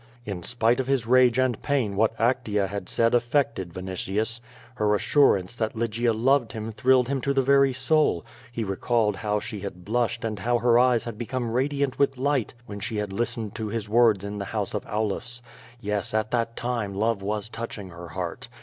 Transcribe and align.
In 0.25 0.41
spite 0.41 0.79
of 0.79 0.87
his 0.87 1.05
rage 1.05 1.37
and 1.37 1.61
pain 1.61 1.95
what 1.95 2.17
Actea 2.17 2.67
had 2.67 2.89
said 2.89 3.13
affected 3.13 3.71
Vinitius. 3.71 4.39
Her 4.73 4.95
assurance 4.95 5.55
that 5.57 5.75
Lygia 5.75 6.11
loved 6.11 6.53
him 6.53 6.71
thrilled 6.71 7.07
him 7.07 7.21
to 7.21 7.35
the 7.35 7.43
very 7.43 7.71
soul. 7.71 8.25
He 8.51 8.63
recalled 8.63 9.17
how 9.17 9.39
she 9.39 9.59
had 9.59 9.85
blushed 9.85 10.25
and 10.25 10.39
how 10.39 10.57
her 10.57 10.79
eyes 10.79 11.03
had 11.03 11.19
become 11.19 11.51
radiant 11.51 11.99
with 11.99 12.17
light 12.17 12.55
when 12.65 12.79
she 12.79 12.95
had 12.97 13.13
listened 13.13 13.53
to 13.53 13.67
his 13.67 13.87
words 13.87 14.23
in 14.25 14.39
the 14.39 14.45
house 14.45 14.73
of 14.73 14.87
Aulus. 14.87 15.43
Yes, 15.79 16.15
at 16.15 16.31
that 16.31 16.55
time 16.55 16.95
love 16.95 17.21
was 17.21 17.47
touching 17.47 17.89
her 17.91 18.07
heart. 18.07 18.49